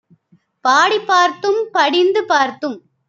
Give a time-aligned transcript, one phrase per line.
[0.65, 2.77] பாடிப் பார்த்தும் படிந்து பார்த்தும்